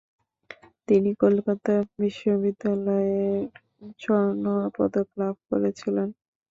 [0.87, 3.41] তিনি কলকাতা বিশ্ববিদ্যালয়ের
[3.99, 4.45] স্বর্ণ
[4.75, 6.09] পদক লাভ করেছিলেন।